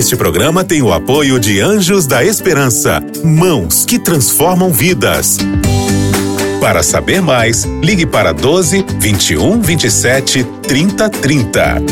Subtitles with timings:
[0.00, 5.36] Este programa tem o apoio de Anjos da Esperança, mãos que transformam vidas.
[6.58, 11.82] Para saber mais, ligue para 12 21 27 30 30.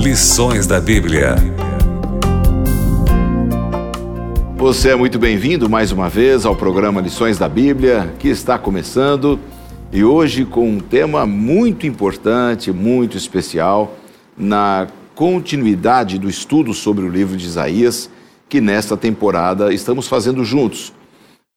[0.00, 1.36] Lições da Bíblia.
[4.56, 9.38] Você é muito bem-vindo mais uma vez ao programa Lições da Bíblia, que está começando
[9.96, 13.96] e hoje com um tema muito importante, muito especial,
[14.36, 18.10] na continuidade do estudo sobre o livro de Isaías,
[18.46, 20.92] que nesta temporada estamos fazendo juntos.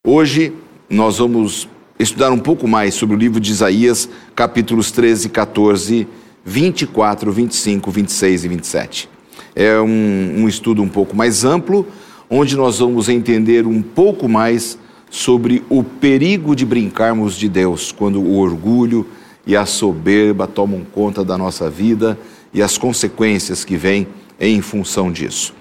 [0.07, 0.53] Hoje
[0.89, 1.67] nós vamos
[1.99, 6.08] estudar um pouco mais sobre o livro de Isaías, capítulos 13, 14,
[6.45, 9.09] 24, 25, 26 e 27.
[9.53, 11.85] É um, um estudo um pouco mais amplo
[12.30, 18.22] onde nós vamos entender um pouco mais sobre o perigo de brincarmos de Deus quando
[18.22, 19.05] o orgulho
[19.45, 22.17] e a soberba tomam conta da nossa vida
[22.53, 24.08] e as consequências que vêm
[24.39, 25.53] em função disso.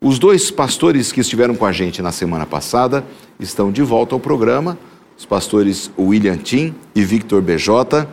[0.00, 3.04] Os dois pastores que estiveram com a gente na semana passada
[3.38, 4.78] estão de volta ao programa,
[5.16, 8.08] os pastores William Tim e Victor BJ,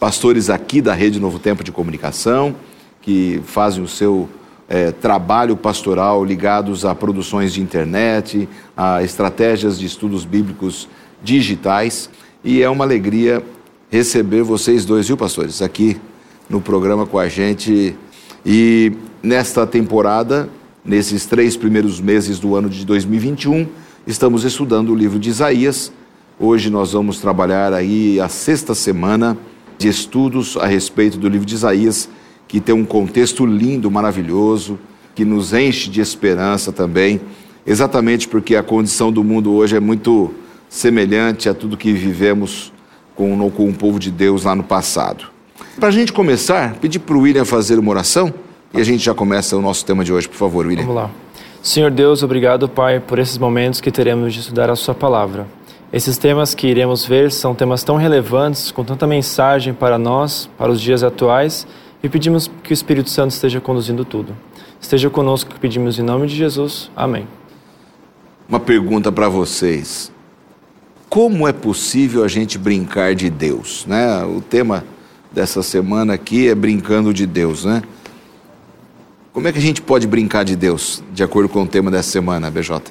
[0.00, 2.54] pastores aqui da Rede Novo Tempo de Comunicação,
[3.02, 4.28] que fazem o seu
[4.68, 10.88] é, trabalho pastoral ligados a produções de internet, a estratégias de estudos bíblicos
[11.22, 12.10] digitais.
[12.42, 13.42] E é uma alegria
[13.90, 15.96] receber vocês dois, viu, pastores, aqui
[16.48, 17.96] no programa com a gente.
[18.44, 20.48] E nesta temporada,
[20.84, 23.66] nesses três primeiros meses do ano de 2021,
[24.06, 25.92] estamos estudando o livro de Isaías.
[26.38, 29.36] Hoje nós vamos trabalhar aí a sexta semana
[29.78, 32.08] de estudos a respeito do livro de Isaías
[32.48, 34.78] que tem um contexto lindo, maravilhoso,
[35.14, 37.20] que nos enche de esperança também,
[37.66, 40.32] exatamente porque a condição do mundo hoje é muito
[40.68, 42.72] semelhante a tudo que vivemos
[43.14, 45.24] com, com o povo de Deus lá no passado.
[45.78, 48.32] Para a gente começar, pedir para o William fazer uma oração
[48.74, 50.82] e a gente já começa o nosso tema de hoje, por favor, William.
[50.82, 51.10] Vamos lá.
[51.62, 55.46] Senhor Deus, obrigado, Pai, por esses momentos que teremos de estudar a Sua palavra.
[55.92, 60.70] Esses temas que iremos ver são temas tão relevantes, com tanta mensagem para nós, para
[60.70, 61.66] os dias atuais
[62.02, 64.34] e pedimos que o Espírito Santo esteja conduzindo tudo.
[64.80, 66.90] Esteja conosco, que pedimos em nome de Jesus.
[66.94, 67.26] Amém.
[68.48, 70.12] Uma pergunta para vocês.
[71.08, 73.86] Como é possível a gente brincar de Deus?
[73.86, 74.24] Né?
[74.24, 74.84] O tema
[75.32, 77.82] dessa semana aqui é brincando de Deus, né?
[79.32, 82.10] Como é que a gente pode brincar de Deus, de acordo com o tema dessa
[82.10, 82.82] semana, BJ?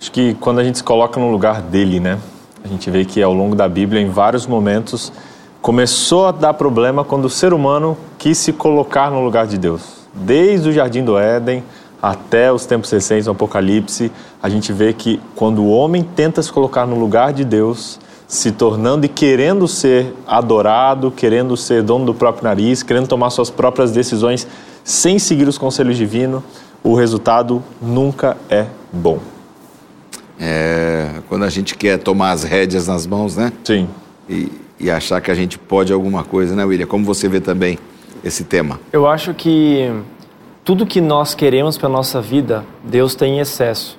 [0.00, 2.18] Acho que quando a gente se coloca no lugar dele, né?
[2.64, 5.12] A gente vê que ao longo da Bíblia, em vários momentos,
[5.64, 9.80] começou a dar problema quando o ser humano quis se colocar no lugar de Deus.
[10.12, 11.64] Desde o jardim do Éden
[12.02, 16.52] até os tempos recentes, o Apocalipse, a gente vê que quando o homem tenta se
[16.52, 17.98] colocar no lugar de Deus,
[18.28, 23.48] se tornando e querendo ser adorado, querendo ser dono do próprio nariz, querendo tomar suas
[23.48, 24.46] próprias decisões
[24.84, 26.42] sem seguir os conselhos divinos,
[26.82, 29.18] o resultado nunca é bom.
[30.38, 33.50] É, quando a gente quer tomar as rédeas nas mãos, né?
[33.64, 33.88] Sim.
[34.28, 34.52] E,
[34.84, 36.86] e achar que a gente pode alguma coisa, né, William?
[36.86, 37.78] Como você vê também
[38.22, 38.78] esse tema?
[38.92, 39.90] Eu acho que
[40.62, 43.98] tudo que nós queremos para nossa vida, Deus tem em excesso.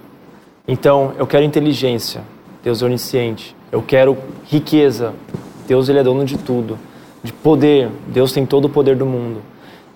[0.68, 2.22] Então, eu quero inteligência,
[2.64, 3.56] Deus é onisciente.
[3.72, 5.16] Eu quero riqueza,
[5.68, 6.78] Deus ele é dono de tudo.
[7.24, 9.42] De poder, Deus tem todo o poder do mundo.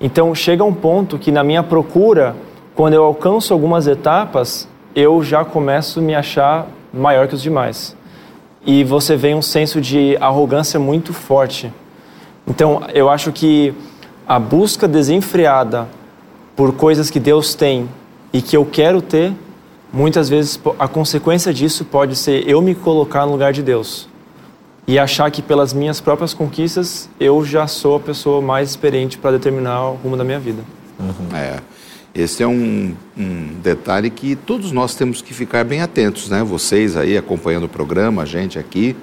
[0.02, 2.36] Então, chega um ponto que na minha procura,
[2.74, 7.96] quando eu alcanço algumas etapas, eu já começo a me achar maior que os demais
[8.66, 11.72] e você vê um senso de arrogância muito forte.
[12.48, 13.74] Então, eu acho que
[14.28, 15.88] a busca desenfreada
[16.56, 17.90] por coisas que Deus tem
[18.34, 19.34] e que eu quero ter,
[19.92, 24.08] muitas vezes a consequência disso pode ser eu me colocar no lugar de Deus
[24.88, 29.32] e achar que pelas minhas próprias conquistas eu já sou a pessoa mais experiente para
[29.32, 30.64] determinar o rumo da minha vida.
[31.00, 31.38] Uhum.
[31.38, 31.60] É.
[32.14, 36.44] Esse é um, um, detalhe que todos nós temos que ficar bem atentos, né?
[36.44, 38.96] Vocês aí acompanhando o programa, a gente aqui,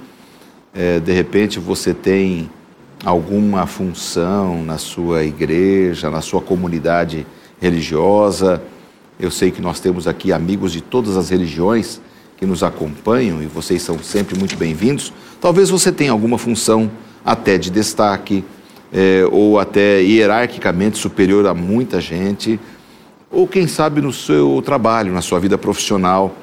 [0.74, 2.50] é, de repente você tem
[3.04, 7.24] alguma função na sua igreja, na sua comunidade
[7.60, 8.60] religiosa.
[9.20, 12.00] Eu sei que nós temos aqui amigos de todas as religiões
[12.36, 15.12] que nos acompanham e vocês são sempre muito bem-vindos.
[15.40, 16.90] Talvez você tenha alguma função
[17.24, 18.44] até de destaque
[18.92, 22.58] é, ou até hierarquicamente superior a muita gente
[23.36, 26.34] ou quem sabe no seu trabalho, na sua vida profissional.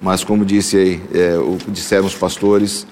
[0.00, 2.86] Mas como disse aí, é, o, disseram os pastores,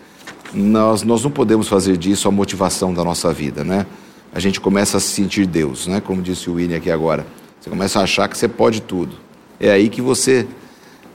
[0.53, 3.87] nós, nós não podemos fazer disso a motivação da nossa vida, né?
[4.35, 6.03] A gente começa a se sentir Deus, né?
[6.03, 7.27] Como disse o Winnie aqui agora.
[7.59, 9.17] Você começa a achar que você pode tudo.
[9.59, 10.47] É aí que você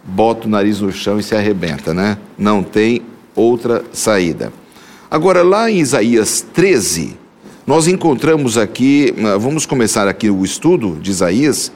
[0.03, 2.17] bota o nariz no chão e se arrebenta, né?
[2.39, 3.03] Não tem
[3.35, 4.51] outra saída.
[5.11, 7.15] Agora, lá em Isaías 13,
[7.67, 11.71] nós encontramos aqui, vamos começar aqui o estudo de Isaías.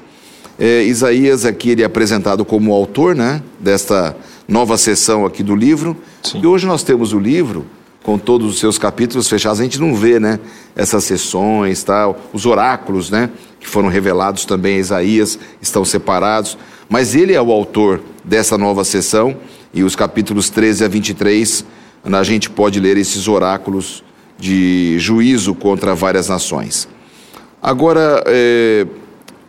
[0.58, 4.16] É, Isaías aqui ele é apresentado como autor, né, desta
[4.48, 5.98] nova sessão aqui do livro.
[6.24, 6.42] Sim.
[6.42, 7.66] E hoje nós temos o livro
[8.04, 9.60] com todos os seus capítulos fechados.
[9.60, 10.40] A gente não vê, né,
[10.76, 13.30] essas sessões, tal, os oráculos, né,
[13.60, 16.58] que foram revelados também a Isaías estão separados.
[16.88, 19.36] Mas ele é o autor dessa nova sessão
[19.74, 21.66] e os capítulos 13 a 23
[22.14, 24.04] a gente pode ler esses oráculos
[24.38, 26.88] de juízo contra várias nações.
[27.62, 28.86] Agora, é,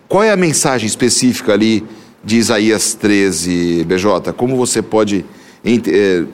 [0.08, 1.84] qual é a mensagem específica ali
[2.22, 4.32] de Isaías 13, BJ?
[4.32, 5.24] Como você pode
[5.64, 6.24] é,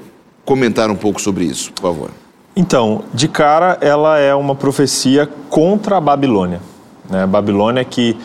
[0.44, 2.10] comentar um pouco sobre isso, por favor?
[2.54, 6.60] Então, de cara, ela é uma profecia contra a Babilônia.
[7.08, 7.22] Né?
[7.22, 8.16] A Babilônia que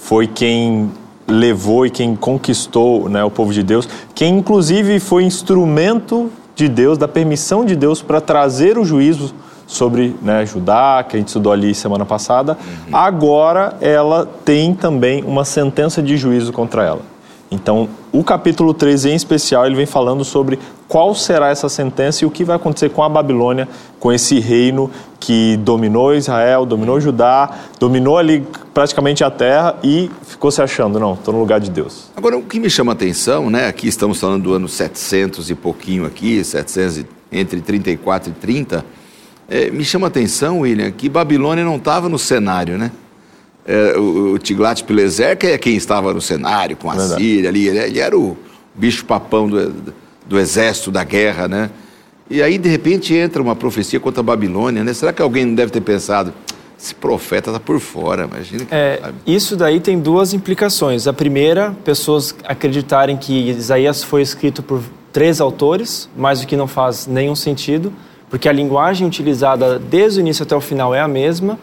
[0.00, 0.90] foi quem
[1.26, 6.96] levou e quem conquistou né, o povo de Deus, quem inclusive foi instrumento de Deus,
[6.96, 9.34] da permissão de Deus para trazer o juízo
[9.66, 12.52] sobre né, Judá, que a gente estudou ali semana passada.
[12.52, 12.96] Uhum.
[12.96, 17.14] Agora ela tem também uma sentença de juízo contra ela.
[17.50, 20.58] Então, o capítulo 13 em especial, ele vem falando sobre
[20.88, 23.68] qual será essa sentença e o que vai acontecer com a Babilônia,
[24.00, 24.90] com esse reino
[25.20, 31.14] que dominou Israel, dominou Judá, dominou ali praticamente a terra e ficou se achando, não,
[31.14, 32.10] estou no lugar de Deus.
[32.16, 35.54] Agora, o que me chama a atenção, né, aqui estamos falando do ano 700 e
[35.54, 38.84] pouquinho aqui, 700 entre 34 e 30,
[39.48, 42.90] é, me chama a atenção, William, que Babilônia não estava no cenário, né?
[43.66, 47.22] É, o, o Tiglat-Pileser, que é quem estava no cenário com a Verdade.
[47.22, 48.36] Síria ali, ele, ele, era o
[48.74, 49.72] bicho-papão do,
[50.26, 51.70] do exército, da guerra, né?
[52.28, 54.92] E aí, de repente, entra uma profecia contra a Babilônia, né?
[54.92, 56.32] Será que alguém não deve ter pensado,
[56.78, 58.74] esse profeta está por fora, imagina que...
[58.74, 61.06] É, isso daí tem duas implicações.
[61.06, 64.82] A primeira, pessoas acreditarem que Isaías foi escrito por
[65.12, 67.92] três autores, mas o que não faz nenhum sentido
[68.34, 71.56] porque a linguagem utilizada desde o início até o final é a mesma.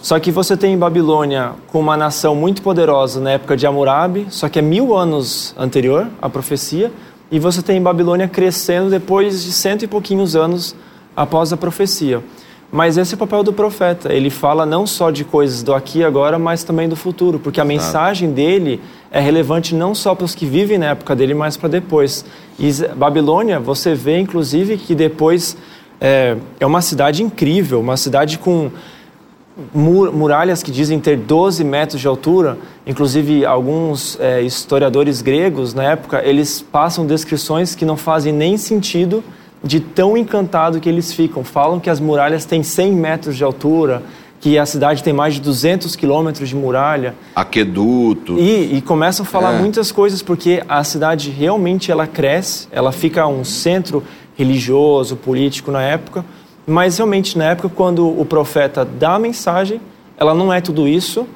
[0.00, 4.48] Só que você tem Babilônia com uma nação muito poderosa na época de Hammurabi, só
[4.48, 6.92] que é mil anos anterior à profecia,
[7.28, 10.76] e você tem Babilônia crescendo depois de cento e pouquinhos anos
[11.16, 12.22] após a profecia.
[12.70, 14.12] Mas esse é o papel do profeta.
[14.12, 17.60] Ele fala não só de coisas do aqui e agora, mas também do futuro, porque
[17.60, 18.80] a mensagem dele
[19.10, 22.24] é relevante não só para os que vivem na época dele, mas para depois.
[22.60, 25.56] E Babilônia, você vê inclusive que depois
[26.00, 28.70] é, é uma cidade incrível, uma cidade com
[29.74, 32.58] muralhas que dizem ter 12 metros de altura.
[32.86, 39.24] Inclusive, alguns é, historiadores gregos, na época, eles passam descrições que não fazem nem sentido
[39.62, 41.42] de tão encantado que eles ficam.
[41.42, 44.02] Falam que as muralhas têm 100 metros de altura,
[44.38, 47.14] que a cidade tem mais de 200 quilômetros de muralha.
[47.34, 48.38] Aqueduto.
[48.38, 49.58] E, e começam a falar é.
[49.58, 54.04] muitas coisas, porque a cidade realmente ela cresce, ela fica um centro
[54.36, 56.24] religioso, político na época,
[56.66, 59.80] mas realmente na época quando o profeta dá a mensagem,
[60.16, 61.26] ela não é tudo isso.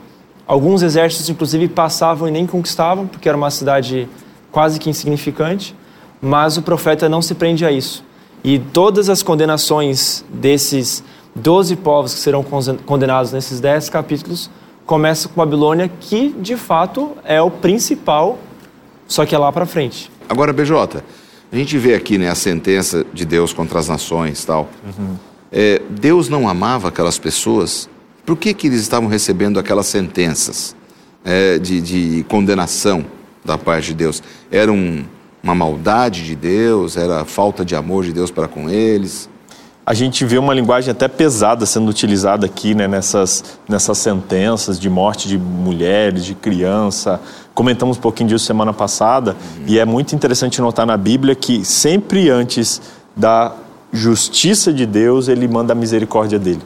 [0.47, 4.09] Alguns exércitos inclusive passavam e nem conquistavam, porque era uma cidade
[4.51, 5.75] quase que insignificante,
[6.21, 8.05] mas o profeta não se prende a isso.
[8.43, 11.05] E todas as condenações desses
[11.35, 12.45] doze povos que serão
[12.85, 14.51] condenados nesses dez capítulos
[14.85, 18.39] começam com Babilônia, que de fato é o principal,
[19.07, 20.11] só que é lá para frente.
[20.29, 21.03] Agora, BJ,
[21.53, 24.69] a gente vê aqui né, a sentença de Deus contra as nações tal.
[24.85, 25.17] Uhum.
[25.51, 27.89] É, Deus não amava aquelas pessoas.
[28.25, 30.77] Por que, que eles estavam recebendo aquelas sentenças
[31.25, 33.05] é, de, de, condenação
[33.45, 34.23] da parte de Deus?
[34.51, 35.05] Era um,
[35.43, 36.97] uma maldade de Deus?
[36.97, 39.29] Era falta de amor de Deus para com eles?
[39.91, 44.89] A gente vê uma linguagem até pesada sendo utilizada aqui, né, nessas, nessas sentenças de
[44.89, 47.21] morte de mulheres, de criança.
[47.53, 49.65] Comentamos um pouquinho disso semana passada, uhum.
[49.67, 52.81] e é muito interessante notar na Bíblia que sempre antes
[53.17, 53.53] da
[53.93, 56.63] justiça de Deus, ele manda a misericórdia dele.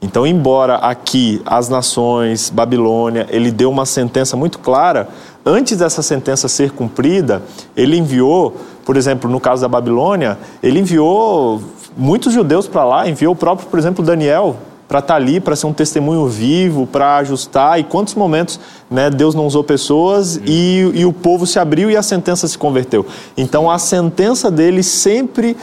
[0.00, 5.10] Então, embora aqui as nações, Babilônia, ele deu uma sentença muito clara,
[5.44, 7.42] antes dessa sentença ser cumprida,
[7.76, 8.56] ele enviou,
[8.86, 11.62] por exemplo, no caso da Babilônia, ele enviou
[11.96, 15.56] muitos judeus para lá, enviou o próprio, por exemplo, Daniel para estar tá ali, para
[15.56, 17.80] ser um testemunho vivo, para ajustar.
[17.80, 18.60] E quantos momentos
[18.90, 22.56] né, Deus não usou pessoas e, e o povo se abriu e a sentença se
[22.56, 23.04] converteu.
[23.36, 25.56] Então a sentença dele sempre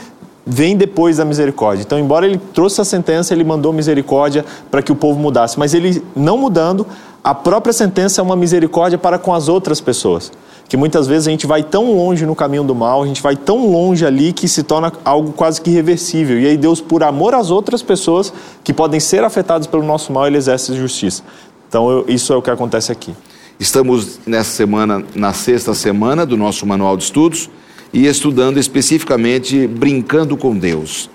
[0.44, 1.82] vem depois da misericórdia.
[1.82, 5.56] Então, embora ele trouxe a sentença, ele mandou misericórdia para que o povo mudasse.
[5.56, 6.84] Mas ele não mudando,
[7.22, 10.32] a própria sentença é uma misericórdia para com as outras pessoas
[10.68, 13.36] que muitas vezes a gente vai tão longe no caminho do mal, a gente vai
[13.36, 16.40] tão longe ali que se torna algo quase que irreversível.
[16.40, 18.32] E aí Deus, por amor às outras pessoas
[18.64, 21.22] que podem ser afetadas pelo nosso mal, ele exerce justiça.
[21.68, 23.14] Então eu, isso é o que acontece aqui.
[23.60, 27.50] Estamos nessa semana, na sexta semana do nosso manual de estudos
[27.92, 31.10] e estudando especificamente brincando com Deus.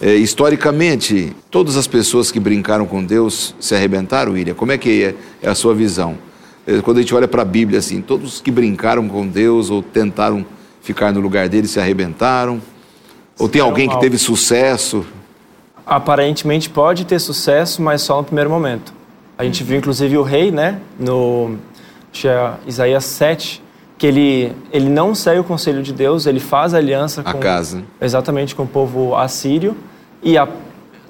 [0.00, 4.54] É, historicamente, todas as pessoas que brincaram com Deus se arrebentaram, William?
[4.54, 6.16] Como é que é a sua visão?
[6.68, 9.82] É, quando a gente olha para a Bíblia, assim, todos que brincaram com Deus ou
[9.82, 10.44] tentaram
[10.82, 12.60] ficar no lugar dele se arrebentaram?
[13.38, 15.06] Ou tem alguém que teve sucesso?
[15.86, 18.92] Aparentemente pode ter sucesso, mas só no primeiro momento.
[19.38, 21.56] A gente viu inclusive o rei, né, no
[22.22, 23.62] é Isaías 7,
[23.96, 27.82] que ele, ele não segue o conselho de Deus, ele faz aliança a com casa.
[27.98, 29.74] exatamente com o povo assírio
[30.22, 30.46] e a,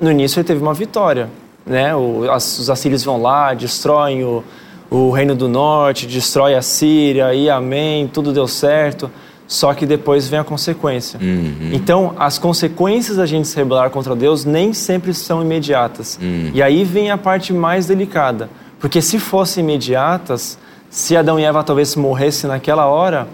[0.01, 1.29] no início ele teve uma vitória,
[1.67, 1.97] né?
[1.97, 4.45] O, as, os assírios vão lá, destroem o,
[4.91, 9.11] o reino do norte, destrói a Síria e amém, tudo deu certo.
[9.47, 11.19] Só que depois vem a consequência.
[11.19, 11.71] Uhum.
[11.73, 16.19] Então, as consequências da gente se rebelar contra Deus nem sempre são imediatas.
[16.21, 16.51] Uhum.
[16.53, 18.51] E aí vem a parte mais delicada.
[18.79, 20.59] Porque se fossem imediatas,
[20.91, 23.27] se Adão e Eva talvez morressem naquela hora,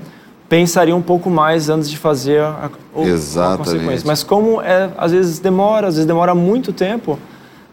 [0.49, 4.07] pensaria um pouco mais antes de fazer a, a, a consequência.
[4.07, 7.19] Mas como é, às vezes demora, às vezes demora muito tempo,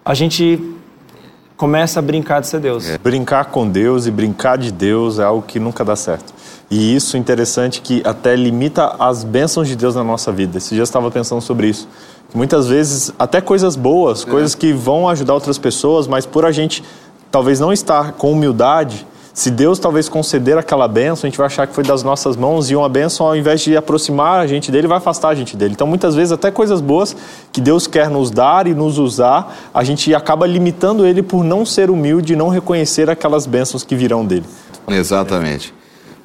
[0.03, 0.59] a gente
[1.61, 2.89] começa a brincar de ser Deus.
[2.89, 2.97] É.
[2.97, 6.33] Brincar com Deus e brincar de Deus é algo que nunca dá certo.
[6.71, 10.57] E isso é interessante que até limita as bênçãos de Deus na nossa vida.
[10.57, 11.87] Esse dia eu estava pensando sobre isso.
[12.33, 14.31] Muitas vezes, até coisas boas, é.
[14.31, 16.83] coisas que vão ajudar outras pessoas, mas por a gente
[17.29, 21.67] talvez não estar com humildade, se Deus talvez conceder aquela bênção, a gente vai achar
[21.67, 24.87] que foi das nossas mãos e uma bênção, ao invés de aproximar a gente dele,
[24.87, 25.73] vai afastar a gente dele.
[25.73, 27.15] Então, muitas vezes, até coisas boas
[27.51, 31.65] que Deus quer nos dar e nos usar, a gente acaba limitando ele por não
[31.65, 34.45] ser humilde e não reconhecer aquelas bênçãos que virão dele.
[34.87, 35.73] Exatamente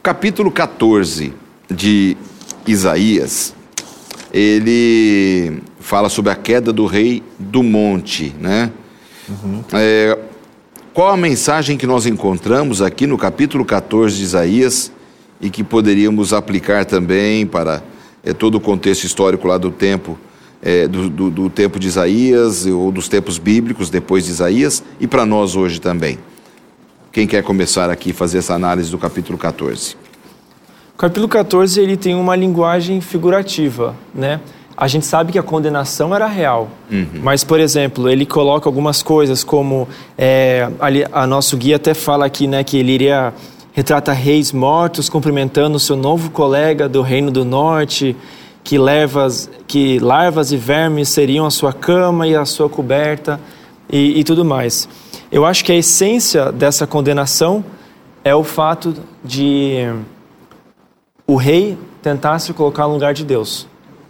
[0.06, 1.32] capítulo 14
[1.68, 2.16] de
[2.64, 3.52] Isaías,
[4.32, 8.70] ele fala sobre a queda do rei do monte, né?
[9.28, 9.64] Uhum.
[9.72, 10.16] É,
[10.96, 14.90] qual a mensagem que nós encontramos aqui no capítulo 14 de Isaías
[15.38, 17.82] e que poderíamos aplicar também para
[18.24, 20.18] é, todo o contexto histórico lá do tempo,
[20.62, 25.06] é, do, do, do tempo de Isaías ou dos tempos bíblicos depois de Isaías e
[25.06, 26.18] para nós hoje também?
[27.12, 29.96] Quem quer começar aqui fazer essa análise do capítulo 14?
[30.94, 34.40] O capítulo 14 ele tem uma linguagem figurativa, né?
[34.76, 37.06] A gente sabe que a condenação era real, uhum.
[37.22, 42.26] mas, por exemplo, ele coloca algumas coisas como é, ali, a nosso guia até fala
[42.26, 43.32] aqui, né, que ele iria
[43.72, 48.16] retrata reis mortos cumprimentando seu novo colega do reino do norte,
[48.64, 53.38] que larvas, que larvas e vermes seriam a sua cama e a sua coberta
[53.90, 54.88] e, e tudo mais.
[55.30, 57.64] Eu acho que a essência dessa condenação
[58.24, 59.86] é o fato de
[61.26, 63.66] o rei tentar se colocar no lugar de Deus,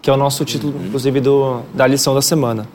[0.07, 2.69] que é o nosso título, inclusive, do, da lição da semana.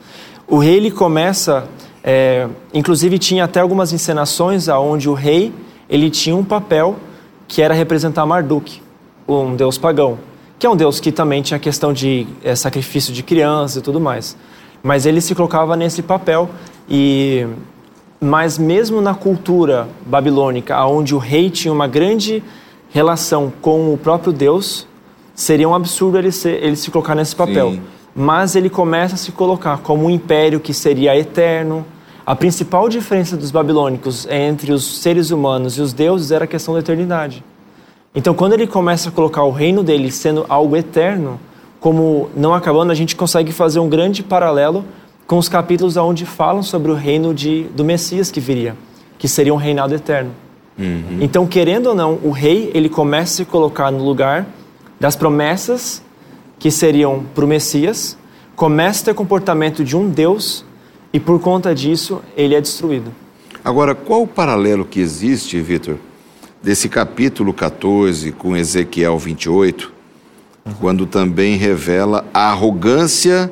[0.46, 1.66] O rei ele começa,
[2.04, 5.50] é, inclusive tinha até algumas encenações aonde o rei
[5.88, 6.94] ele tinha um papel
[7.48, 8.82] que era representar Marduk,
[9.26, 10.18] um deus pagão,
[10.58, 13.98] que é um deus que também tinha questão de é, sacrifício de crianças e tudo
[13.98, 14.36] mais.
[14.82, 16.50] Mas ele se colocava nesse papel
[16.86, 17.46] e
[18.20, 22.44] mas mesmo na cultura babilônica, onde o rei tinha uma grande
[22.90, 24.86] relação com o próprio Deus,
[25.34, 27.72] seria um absurdo ele, ser, ele se colocar nesse papel.
[27.72, 27.82] Sim.
[28.14, 31.84] Mas ele começa a se colocar como um império que seria eterno.
[32.24, 36.74] A principal diferença dos babilônicos entre os seres humanos e os deuses era a questão
[36.74, 37.42] da eternidade.
[38.14, 41.40] Então, quando ele começa a colocar o reino dele sendo algo eterno,
[41.80, 44.84] como não acabando, a gente consegue fazer um grande paralelo
[45.26, 48.76] com os capítulos onde falam sobre o reino de, do Messias que viria,
[49.18, 50.30] que seria um reinado eterno.
[50.78, 51.18] Uhum.
[51.20, 54.46] Então, querendo ou não, o rei ele começa a se colocar no lugar
[55.02, 56.00] das promessas
[56.60, 58.16] que seriam para o Messias,
[58.54, 60.64] começa a ter comportamento de um Deus
[61.12, 63.12] e por conta disso ele é destruído.
[63.64, 65.96] Agora, qual o paralelo que existe, Vitor,
[66.62, 69.92] desse capítulo 14 com Ezequiel 28,
[70.64, 70.74] uhum.
[70.74, 73.50] quando também revela a arrogância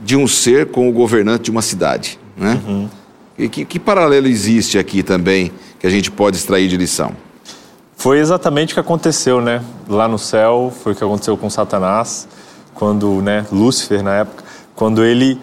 [0.00, 2.62] de um ser com o governante de uma cidade, né?
[2.64, 2.88] Uhum.
[3.36, 7.16] E que, que paralelo existe aqui também que a gente pode extrair de lição?
[8.04, 9.62] Foi exatamente o que aconteceu, né?
[9.88, 12.28] Lá no céu, foi o que aconteceu com Satanás,
[12.74, 14.44] quando, né, Lúcifer na época,
[14.76, 15.40] quando ele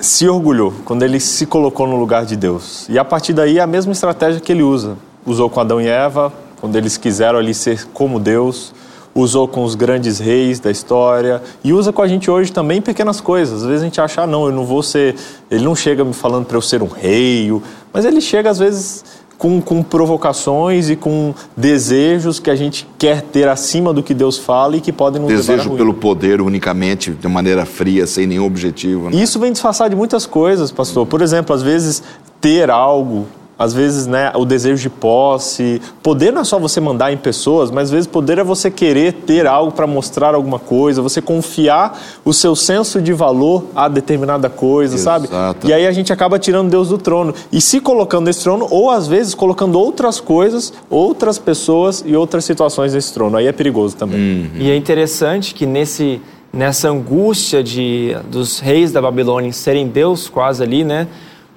[0.00, 2.88] se orgulhou, quando ele se colocou no lugar de Deus.
[2.88, 4.98] E a partir daí é a mesma estratégia que ele usa.
[5.24, 8.74] Usou com Adão e Eva, quando eles quiseram ali ser como Deus,
[9.14, 13.20] usou com os grandes reis da história e usa com a gente hoje também pequenas
[13.20, 13.62] coisas.
[13.62, 15.14] Às vezes a gente acha, ah, não, eu não vou ser.
[15.48, 17.52] Ele não chega me falando para eu ser um rei,
[17.92, 19.04] mas ele chega às vezes
[19.40, 24.36] com, com provocações e com desejos que a gente quer ter acima do que Deus
[24.36, 29.08] fala e que podem nos Desejo pelo poder unicamente, de maneira fria, sem nenhum objetivo.
[29.08, 29.16] Né?
[29.16, 31.06] Isso vem disfarçar de muitas coisas, pastor.
[31.06, 32.02] Por exemplo, às vezes
[32.38, 33.26] ter algo
[33.60, 35.82] às vezes, né, o desejo de posse.
[36.02, 39.12] Poder não é só você mandar em pessoas, mas às vezes poder é você querer
[39.12, 44.48] ter algo para mostrar alguma coisa, você confiar o seu senso de valor a determinada
[44.48, 45.28] coisa, Exato.
[45.28, 45.58] sabe?
[45.68, 48.88] E aí a gente acaba tirando Deus do trono e se colocando nesse trono, ou
[48.88, 53.36] às vezes colocando outras coisas, outras pessoas e outras situações nesse trono.
[53.36, 54.50] Aí é perigoso também.
[54.54, 56.18] E é interessante que nesse,
[56.50, 61.06] nessa angústia de, dos reis da Babilônia serem Deus quase ali, né?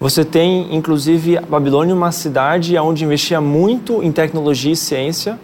[0.04, 5.40] Você tem, inclusive, a Babilônia uma cidade onde investia muito em tecnologia e ciência,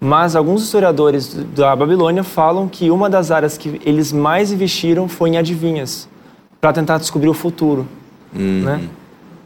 [0.00, 5.28] mas alguns historiadores da Babilônia falam que uma das áreas que eles mais investiram foi
[5.28, 6.08] em adivinhas,
[6.58, 7.86] para tentar descobrir o futuro,
[8.32, 8.88] né?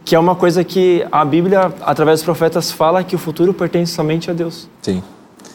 [0.05, 3.91] Que é uma coisa que a Bíblia, através dos profetas, fala que o futuro pertence
[3.91, 4.69] somente a Deus.
[4.81, 5.03] Sim.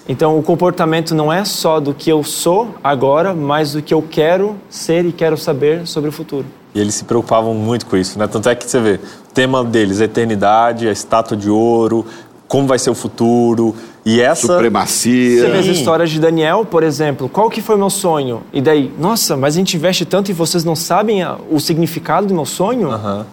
[0.07, 4.03] Então, o comportamento não é só do que eu sou agora, mas do que eu
[4.03, 6.45] quero ser e quero saber sobre o futuro.
[6.79, 8.29] E eles se preocupavam muito com isso, né?
[8.29, 12.07] Tanto é que você vê, o tema deles, eternidade, a estátua de ouro,
[12.47, 13.75] como vai ser o futuro.
[14.07, 14.47] E essa.
[14.47, 15.41] Supremacia.
[15.41, 17.29] Você vê as histórias de Daniel, por exemplo.
[17.29, 18.43] Qual que foi meu sonho?
[18.53, 21.21] E daí, nossa, mas a gente investe tanto e vocês não sabem
[21.51, 22.91] o significado do meu sonho?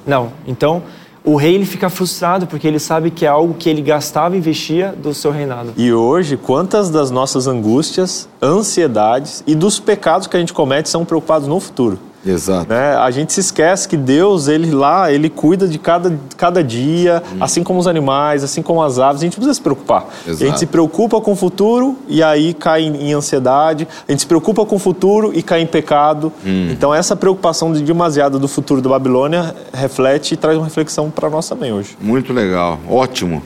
[0.08, 0.32] Não.
[0.48, 0.82] Então,
[1.24, 4.40] o rei ele fica frustrado porque ele sabe que é algo que ele gastava e
[4.40, 5.72] investia do seu reinado.
[5.78, 11.06] E hoje, quantas das nossas angústias, ansiedades e dos pecados que a gente comete são
[11.06, 12.00] preocupados no futuro?
[12.25, 12.67] Exato.
[12.70, 12.96] né?
[12.96, 17.63] A gente se esquece que Deus, ele lá, ele cuida de cada, cada dia, assim
[17.63, 19.22] como os animais, assim como as aves.
[19.22, 20.08] A gente precisa se preocupar.
[20.27, 20.44] Exato.
[20.44, 23.88] A gente se preocupa com o futuro e aí cai em, em ansiedade.
[24.08, 26.32] A gente se preocupa com o futuro e cai em pecado.
[26.72, 31.29] Então essa preocupação de demasiado do futuro da Babilônia reflete e traz uma reflexão para
[31.29, 31.98] nós também hoje.
[32.01, 33.44] Muito legal, ótimo.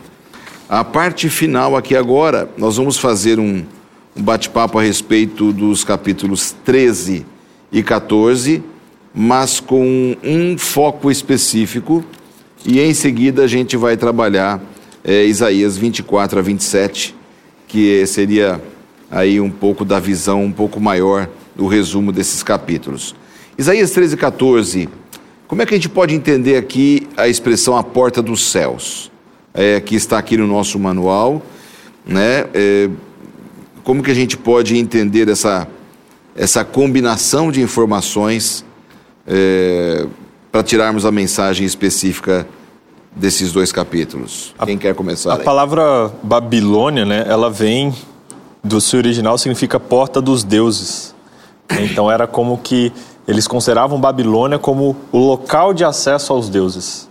[0.70, 3.64] A parte final aqui agora, nós vamos fazer um,
[4.16, 7.26] um bate-papo a respeito dos capítulos 13
[7.72, 8.64] e 14,
[9.14, 12.04] mas com um foco específico,
[12.66, 14.62] e em seguida a gente vai trabalhar
[15.04, 17.16] eh, Isaías 24 a 27,
[17.68, 18.62] que seria
[19.10, 23.16] aí um pouco da visão um pouco maior do resumo desses capítulos.
[23.58, 24.90] Isaías 13 e 14,
[25.48, 29.12] como é que a gente pode entender aqui a expressão a porta dos céus?
[29.54, 31.42] É, que está aqui no nosso manual,
[32.06, 32.46] né?
[32.54, 32.90] É,
[33.84, 35.68] como que a gente pode entender essa,
[36.36, 38.66] essa combinação de informações
[40.52, 42.48] para tirarmos a mensagem específica
[43.16, 44.54] desses dois capítulos?
[44.66, 45.32] Quem quer começar?
[45.32, 45.44] A aí?
[45.44, 47.94] palavra Babilônia, né, ela vem
[48.64, 51.16] do seu original, significa porta dos deuses.
[51.70, 52.92] Então era como que
[53.28, 57.09] eles consideravam Babilônia como o local de acesso aos deuses.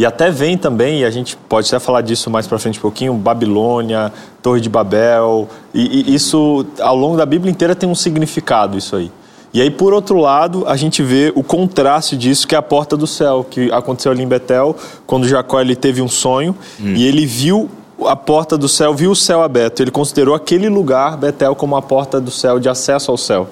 [0.00, 2.80] E até vem também, e a gente pode até falar disso mais para frente um
[2.80, 4.10] pouquinho, Babilônia,
[4.40, 8.96] Torre de Babel, e, e isso ao longo da Bíblia inteira tem um significado isso
[8.96, 9.12] aí.
[9.52, 12.96] E aí, por outro lado, a gente vê o contraste disso, que é a porta
[12.96, 14.74] do céu, que aconteceu ali em Betel,
[15.06, 16.56] quando Jacó ele teve um sonho
[16.96, 17.68] e ele viu
[18.06, 19.82] a porta do céu, viu o céu aberto.
[19.82, 23.46] Ele considerou aquele lugar, Betel, como a porta do céu, de acesso ao céu.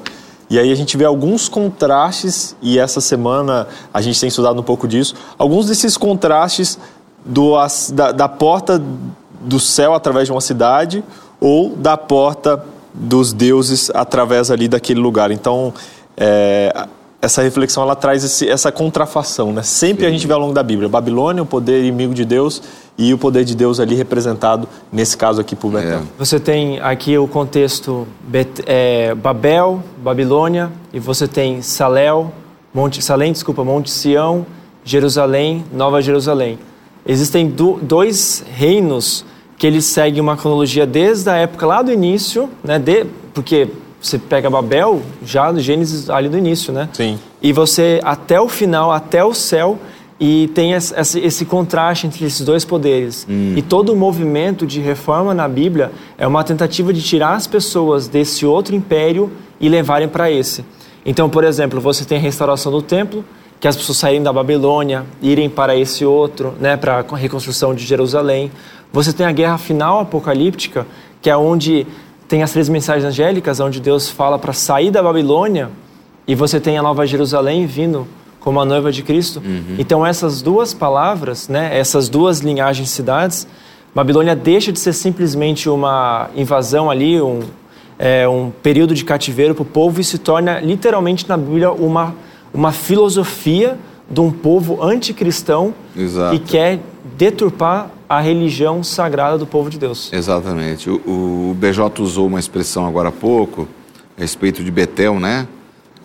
[0.51, 4.63] E aí a gente vê alguns contrastes, e essa semana a gente tem estudado um
[4.63, 6.79] pouco disso, alguns desses contrastes
[7.25, 7.55] do,
[7.93, 8.83] da, da porta
[9.41, 11.05] do céu através de uma cidade
[11.41, 15.31] ou da porta dos deuses através ali daquele lugar.
[15.31, 15.73] Então,
[16.17, 16.87] é,
[17.21, 19.63] essa reflexão ela traz esse- essa contrafação, né?
[19.63, 22.63] Sempre a gente vê ao longo da Bíblia, Babilônia, o poder inimigo de Deus
[22.97, 26.03] e o poder de Deus ali representado nesse caso aqui por Betel.
[26.19, 32.33] Você tem aqui o contexto Bet- é, Babel, Babilônia, e você tem Salel,
[32.73, 34.47] Monte Salém, desculpa, Monte Sião,
[34.85, 36.59] Jerusalém, Nova Jerusalém.
[37.07, 39.25] Existem do- dois reinos
[39.57, 42.79] que eles seguem uma cronologia desde a época lá do início, né?
[42.79, 43.05] De,
[43.35, 43.69] porque
[44.01, 46.89] você pega Babel já no Gênesis ali do início, né?
[46.93, 47.19] Sim.
[47.43, 49.79] E você até o final, até o céu,
[50.21, 53.25] e tem esse, esse- contraste entre esses dois poderes.
[53.57, 58.09] E todo o movimento de reforma na Bíblia é uma tentativa de tirar as pessoas
[58.09, 59.31] desse outro império
[59.61, 60.65] e levarem para esse.
[61.07, 63.25] Então, por exemplo, você tem a restauração do templo,
[63.61, 67.85] que as pessoas saírem da Babilônia, irem para esse outro, né, para a reconstrução de
[67.87, 68.51] Jerusalém.
[68.93, 70.85] Você tem a guerra final apocalíptica,
[71.23, 71.87] que é onde
[72.29, 75.71] tem as três mensagens angélicas, onde Deus fala para sair da Babilônia
[76.27, 78.07] e você tem a Nova Jerusalém vindo
[78.39, 79.43] como a noiva de Cristo.
[79.79, 83.49] Então essas duas palavras, né, essas duas linhagens de cidades,
[83.95, 87.41] Babilônia deixa de ser simplesmente uma invasão ali, um,
[87.99, 92.15] é, um período de cativeiro para o povo e se torna literalmente na Bíblia uma,
[92.53, 93.79] uma filosofia
[94.11, 96.39] de um povo anticristão Exato.
[96.39, 96.81] que quer
[97.19, 100.13] deturpar a religião sagrada do povo de Deus.
[100.13, 100.89] Exatamente.
[100.89, 103.67] O, o BJ usou uma expressão agora há pouco
[104.17, 105.49] a respeito de Betel, né?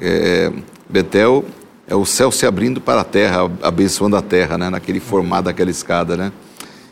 [0.02, 0.52] É,
[0.90, 1.46] Betel
[1.88, 4.72] é o céu se abrindo para a terra, abençoando a terra, né?
[4.72, 6.32] Naquele formato daquela escada, né?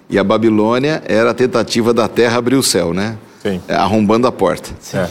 [0.07, 3.17] E a Babilônia era a tentativa da terra abrir o céu, né?
[3.41, 3.59] Sim.
[3.67, 4.69] É, arrombando a porta.
[4.93, 5.07] É.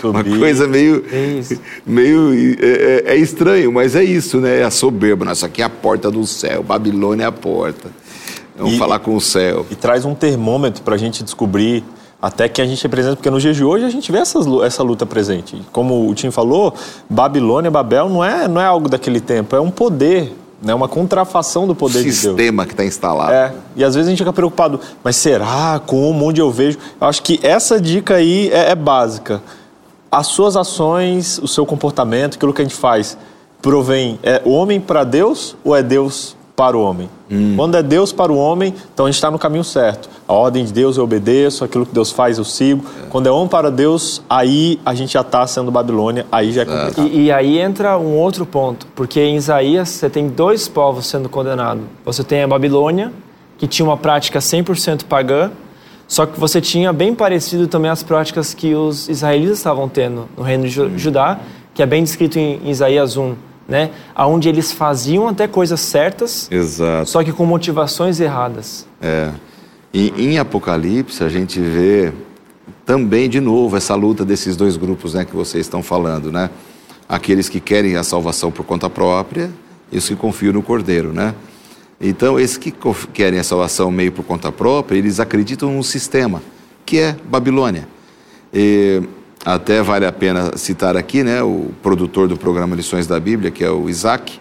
[0.06, 1.04] Uma coisa meio.
[1.12, 1.60] É isso.
[1.86, 2.66] meio é,
[3.08, 4.60] é- é estranho, mas é isso, né?
[4.60, 5.24] É a soberba.
[5.24, 6.62] Nossa, aqui é a porta do céu.
[6.62, 7.90] Babilônia é a porta.
[8.56, 9.66] Vamos E- falar com o céu.
[9.70, 11.84] E traz um termômetro para a gente descobrir
[12.20, 14.82] até que a gente representa, porque nos dias de hoje a gente vê essas essa
[14.82, 15.60] luta presente.
[15.72, 16.72] Como o Tim falou,
[17.10, 20.32] Babilônia, Babel não é, não é algo daquele tempo, é um poder,
[20.62, 20.74] né?
[20.74, 22.16] uma contrafação do poder de Deus.
[22.16, 23.32] Sistema que está instalado.
[23.32, 25.80] É, e às vezes a gente fica preocupado, mas será?
[25.84, 26.26] Como?
[26.26, 26.78] Onde eu vejo?
[27.00, 29.42] Eu acho que essa dica aí é, é básica.
[30.10, 33.16] As suas ações, o seu comportamento, aquilo que a gente faz,
[33.60, 37.08] provém, é homem para Deus ou é Deus para o homem?
[37.56, 40.08] Quando é Deus para o homem, então a gente está no caminho certo.
[40.28, 42.84] A ordem de Deus eu obedeço, aquilo que Deus faz eu sigo.
[43.08, 46.64] Quando é homem para Deus, aí a gente já está sendo Babilônia, aí já é
[46.66, 47.08] complicado.
[47.08, 51.28] E, e aí entra um outro ponto, porque em Isaías você tem dois povos sendo
[51.28, 51.84] condenados.
[52.04, 53.10] Você tem a Babilônia,
[53.56, 55.50] que tinha uma prática 100% pagã,
[56.06, 60.42] só que você tinha bem parecido também as práticas que os israelitas estavam tendo no
[60.42, 61.38] reino de Ju- Judá,
[61.72, 63.34] que é bem descrito em Isaías 1,
[63.68, 63.90] né?
[64.16, 67.08] Onde eles faziam até coisas certas, Exato.
[67.08, 68.86] só que com motivações erradas.
[69.00, 69.30] É.
[69.92, 72.12] E, em Apocalipse a gente vê
[72.84, 76.50] também de novo essa luta desses dois grupos, né, que vocês estão falando, né?
[77.08, 79.50] Aqueles que querem a salvação por conta própria
[79.90, 81.34] e os que confiam no Cordeiro, né?
[82.00, 82.72] Então, esses que
[83.12, 86.42] querem a salvação meio por conta própria, eles acreditam num sistema,
[86.84, 87.86] que é Babilônia.
[88.52, 89.02] E
[89.44, 93.64] até vale a pena citar aqui, né, o produtor do programa Lições da Bíblia, que
[93.64, 94.40] é o Isaac,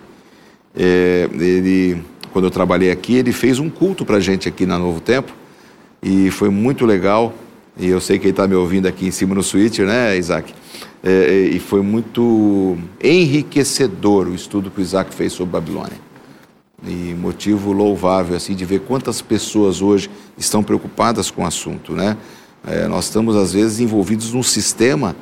[0.76, 5.02] é, ele, quando eu trabalhei aqui, ele fez um culto para gente aqui na Novo
[5.02, 5.34] Tempo
[6.02, 7.34] e foi muito legal.
[7.78, 10.54] E eu sei que ele está me ouvindo aqui em cima no switcher, né, Isaac?
[11.04, 15.98] É, e foi muito enriquecedor o estudo que o Isaac fez sobre Babilônia.
[16.86, 22.18] E motivo louvável assim de ver quantas pessoas hoje estão preocupadas com o assunto, né?
[22.66, 25.16] É, nós estamos às vezes envolvidos num sistema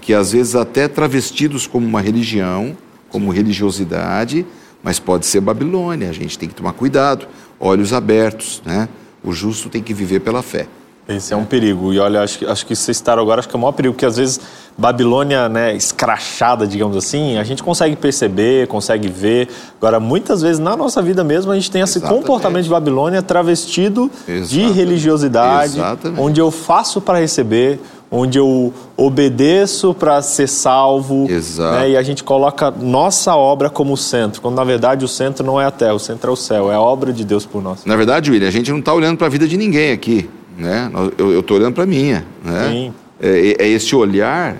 [0.00, 2.76] que às vezes até travestidos como uma religião,
[3.08, 4.44] como religiosidade,
[4.82, 6.10] mas pode ser Babilônia.
[6.10, 7.26] A gente tem que tomar cuidado,
[7.58, 8.88] olhos abertos, né?
[9.24, 10.68] O justo tem que viver pela fé.
[11.08, 11.92] Esse é um perigo.
[11.92, 13.94] E olha, acho que, acho que vocês citaram agora, acho que é o maior perigo,
[13.94, 14.38] porque às vezes
[14.76, 19.48] Babilônia, né, escrachada, digamos assim, a gente consegue perceber, consegue ver.
[19.80, 22.20] Agora, muitas vezes na nossa vida mesmo, a gente tem esse Exatamente.
[22.20, 24.72] comportamento de Babilônia travestido de Exatamente.
[24.72, 26.20] religiosidade, Exatamente.
[26.20, 31.26] onde eu faço para receber, onde eu obedeço para ser salvo.
[31.28, 31.74] Exato.
[31.74, 35.58] né, e a gente coloca nossa obra como centro, quando na verdade o centro não
[35.58, 37.84] é a terra, o centro é o céu, é a obra de Deus por nós.
[37.86, 40.90] Na verdade, William, a gente não está olhando para a vida de ninguém aqui, né?
[41.16, 42.68] Eu estou olhando para a minha, né?
[42.68, 42.94] Sim.
[43.20, 44.56] É, é esse olhar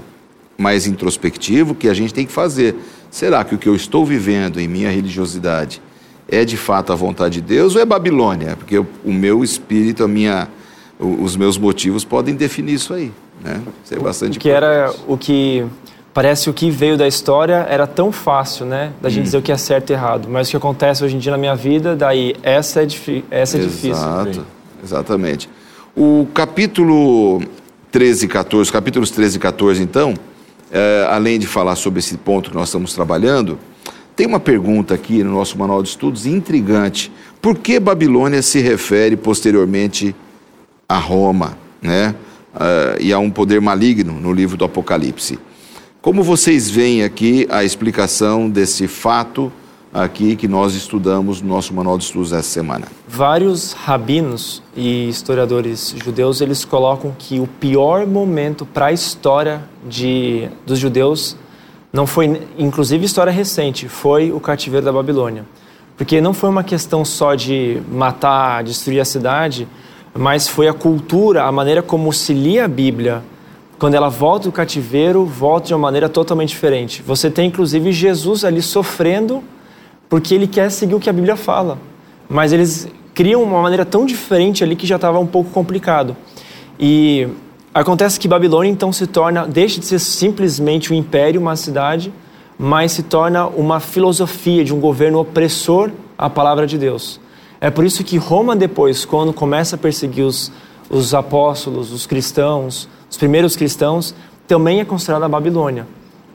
[0.56, 2.74] mais introspectivo que a gente tem que fazer.
[3.10, 5.82] Será que o que eu estou vivendo em minha religiosidade
[6.30, 8.56] é de fato a vontade de Deus ou é Babilônia?
[8.56, 10.48] Porque o, o meu espírito, a minha,
[10.98, 13.60] os meus motivos podem definir isso aí, né?
[13.84, 15.64] Isso é bastante O que era o que
[16.12, 18.92] parece o que veio da história era tão fácil, né?
[19.00, 19.10] Da Hum.
[19.12, 20.28] gente dizer o que é certo e errado.
[20.28, 22.86] Mas o que acontece hoje em dia na minha vida, daí essa é,
[23.30, 23.92] essa é difícil.
[23.92, 24.44] Exato,
[24.82, 25.48] exatamente.
[26.00, 27.42] O capítulo
[27.90, 30.14] 13 e 14, capítulos 13 e 14, então,
[30.70, 33.58] é, além de falar sobre esse ponto que nós estamos trabalhando,
[34.14, 37.10] tem uma pergunta aqui no nosso manual de estudos intrigante.
[37.42, 40.14] Por que Babilônia se refere posteriormente
[40.88, 42.14] a Roma, né?
[42.54, 45.36] Ah, e a um poder maligno no livro do Apocalipse?
[46.00, 49.52] Como vocês veem aqui a explicação desse fato
[49.92, 52.86] aqui que nós estudamos no nosso manual de estudos essa semana?
[53.06, 60.48] Vários rabinos e historiadores judeus, eles colocam que o pior momento para a história de,
[60.66, 61.36] dos judeus
[61.92, 65.44] não foi, inclusive história recente, foi o cativeiro da Babilônia.
[65.96, 69.66] Porque não foi uma questão só de matar, destruir a cidade,
[70.14, 73.22] mas foi a cultura, a maneira como se lia a Bíblia.
[73.78, 77.02] Quando ela volta do cativeiro, volta de uma maneira totalmente diferente.
[77.06, 79.42] Você tem inclusive Jesus ali sofrendo
[80.08, 81.78] porque ele quer seguir o que a Bíblia fala.
[82.28, 86.16] Mas eles criam uma maneira tão diferente ali que já estava um pouco complicado.
[86.78, 87.26] E
[87.74, 92.12] acontece que Babilônia então se torna, deixa de ser simplesmente um império, uma cidade,
[92.58, 97.20] mas se torna uma filosofia de um governo opressor à palavra de Deus.
[97.60, 100.52] É por isso que Roma depois, quando começa a perseguir os,
[100.88, 104.14] os apóstolos, os cristãos, os primeiros cristãos,
[104.46, 105.86] também é considerada a Babilônia.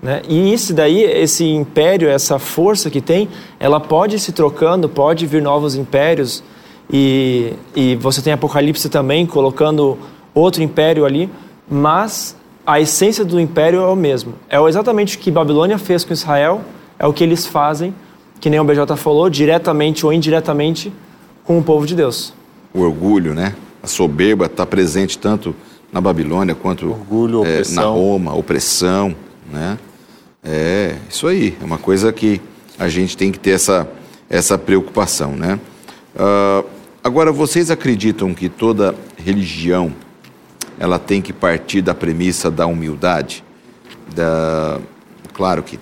[0.03, 0.21] Né?
[0.27, 5.25] E isso daí, esse império, essa força que tem, ela pode ir se trocando, pode
[5.25, 6.43] vir novos impérios.
[6.91, 9.97] E, e você tem Apocalipse também colocando
[10.35, 11.29] outro império ali,
[11.71, 12.35] mas
[12.67, 14.33] a essência do império é o mesmo.
[14.49, 16.61] É exatamente o que Babilônia fez com Israel,
[16.99, 17.95] é o que eles fazem,
[18.41, 20.91] que nem o BJ falou, diretamente ou indiretamente
[21.45, 22.33] com o povo de Deus.
[22.73, 23.55] O orgulho, né?
[23.81, 25.55] A soberba está presente tanto
[25.93, 29.15] na Babilônia quanto orgulho, é, na Roma, opressão,
[29.49, 29.77] né?
[30.43, 32.41] É isso aí, é uma coisa que
[32.77, 33.87] a gente tem que ter essa,
[34.29, 35.59] essa preocupação, né?
[36.15, 36.67] Uh,
[37.01, 39.93] agora, vocês acreditam que toda religião
[40.77, 43.43] ela tem que partir da premissa da humildade?
[44.13, 44.79] Da,
[45.33, 45.79] claro que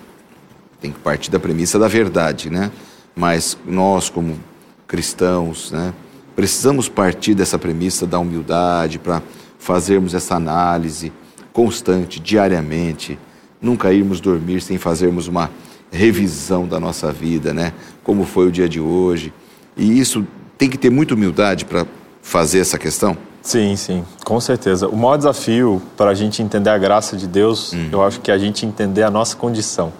[0.80, 2.70] tem que partir da premissa da verdade, né?
[3.16, 4.38] Mas nós, como
[4.86, 5.92] cristãos, né,
[6.36, 9.22] precisamos partir dessa premissa da humildade para
[9.58, 11.12] fazermos essa análise
[11.52, 13.18] constante, diariamente,
[13.62, 15.50] nunca irmos dormir sem fazermos uma
[15.90, 17.72] revisão da nossa vida, né?
[18.02, 19.32] Como foi o dia de hoje.
[19.76, 20.26] E isso
[20.58, 21.86] tem que ter muita humildade para
[22.20, 23.16] fazer essa questão?
[23.42, 24.88] Sim, sim, com certeza.
[24.88, 27.88] O maior desafio para a gente entender a graça de Deus, hum.
[27.90, 29.92] eu acho que é a gente entender a nossa condição.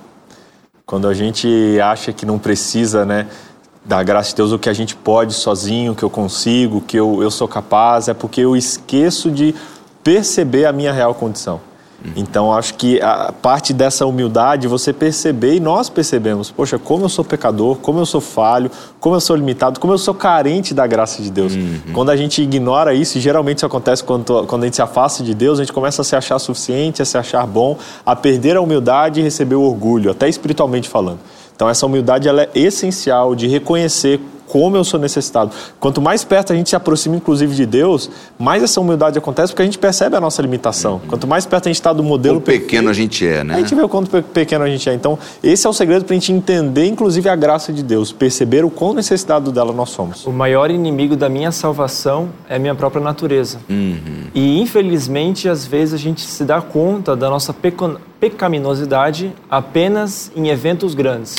[0.87, 1.48] Quando a gente
[1.83, 3.27] acha que não precisa, né,
[3.85, 7.22] da graça de Deus, o que a gente pode sozinho, que eu consigo, que eu,
[7.22, 9.55] eu sou capaz, é porque eu esqueço de
[10.05, 11.61] perceber a minha real condição.
[12.17, 17.09] Então, acho que a parte dessa humildade você perceber e nós percebemos, poxa, como eu
[17.09, 20.87] sou pecador, como eu sou falho, como eu sou limitado, como eu sou carente da
[20.87, 21.55] graça de Deus.
[21.55, 21.81] Uhum.
[21.93, 25.23] Quando a gente ignora isso, e geralmente isso acontece quando, quando a gente se afasta
[25.23, 28.57] de Deus, a gente começa a se achar suficiente, a se achar bom, a perder
[28.57, 31.21] a humildade e receber o orgulho, até espiritualmente falando.
[31.55, 34.21] Então, essa humildade ela é essencial de reconhecer
[34.53, 35.51] como eu sou necessitado.
[35.81, 39.62] Quanto mais perto a gente se aproxima, inclusive, de Deus, mais essa humildade acontece, porque
[39.62, 40.97] a gente percebe a nossa limitação.
[40.97, 41.09] Uhum.
[41.09, 42.38] Quanto mais perto a gente está do modelo.
[42.38, 43.55] Quão pequeno a gente é, né?
[43.55, 44.93] A gente vê o quanto pequeno a gente é.
[44.93, 48.62] Então, esse é o segredo para a gente entender, inclusive, a graça de Deus, perceber
[48.62, 50.27] o quão necessitado dela nós somos.
[50.27, 53.59] O maior inimigo da minha salvação é a minha própria natureza.
[53.71, 54.27] Uhum.
[54.35, 57.57] E, infelizmente, às vezes a gente se dá conta da nossa
[58.21, 61.37] pecaminosidade apenas em eventos grandes.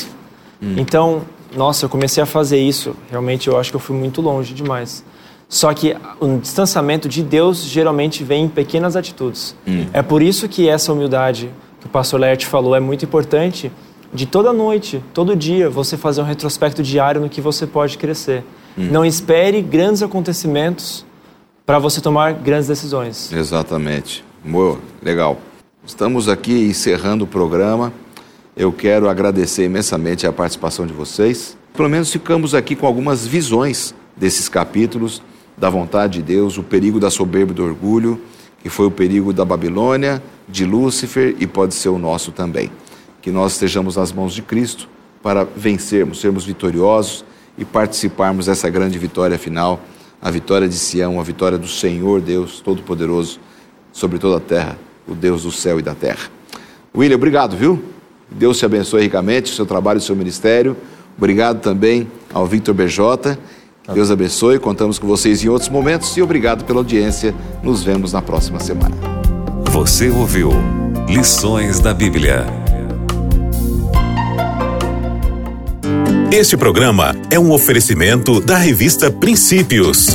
[0.60, 0.76] Uhum.
[0.78, 1.22] Então,
[1.56, 5.04] nossa, eu comecei a fazer isso, realmente eu acho que eu fui muito longe demais.
[5.48, 9.56] Só que o distanciamento de Deus geralmente vem em pequenas atitudes.
[9.68, 9.86] Hum.
[9.94, 13.72] É por isso que essa humildade que o pastor Lert falou é muito importante
[14.14, 18.44] de toda noite, todo dia, você fazer um retrospecto diário no que você pode crescer.
[18.78, 18.90] Hum.
[18.92, 21.06] Não espere grandes acontecimentos
[21.66, 23.32] para você tomar grandes decisões.
[23.32, 24.24] Exatamente.
[24.44, 25.40] Boa, legal.
[25.86, 27.92] Estamos aqui encerrando o programa.
[28.56, 31.58] Eu quero agradecer imensamente a participação de vocês.
[31.74, 35.24] Pelo menos ficamos aqui com algumas visões desses capítulos
[35.58, 38.22] da vontade de Deus, o perigo da soberba e do orgulho,
[38.62, 42.72] que foi o perigo da Babilônia, de Lúcifer e pode ser o nosso também.
[43.24, 44.88] Que nós estejamos nas mãos de Cristo
[45.24, 47.26] para vencermos, sermos vitoriosos
[47.58, 49.82] e participarmos dessa grande vitória final,
[50.22, 53.40] a vitória de Sião, a vitória do Senhor Deus Todo-Poderoso
[53.92, 56.30] sobre toda a terra, o Deus do céu e da terra.
[56.96, 57.93] William, obrigado, viu?
[58.30, 60.76] Deus te abençoe ricamente, o seu trabalho e o seu ministério.
[61.18, 63.38] Obrigado também ao Victor BJ.
[63.94, 67.36] Deus abençoe, contamos com vocês em outros momentos e obrigado pela audiência.
[67.62, 68.96] Nos vemos na próxima semana.
[69.72, 70.52] Você ouviu
[71.08, 72.46] Lições da Bíblia.
[76.32, 80.08] Este programa é um oferecimento da revista Princípios.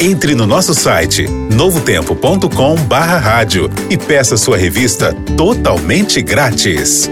[0.00, 7.10] Entre no nosso site novotempo.com/rádio e peça sua revista totalmente grátis.